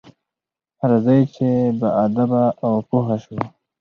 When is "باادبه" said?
1.79-2.43